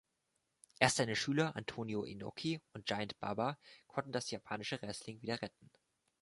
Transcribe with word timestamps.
Erst 0.79 0.95
seine 0.97 1.15
Schüler 1.15 1.55
Antonio 1.55 2.03
Inoki 2.05 2.59
und 2.73 2.87
Giant 2.87 3.19
Baba 3.19 3.59
konnten 3.87 4.11
das 4.11 4.31
japanische 4.31 4.81
Wrestling 4.81 5.21
wieder 5.21 5.39
retten. 5.43 5.69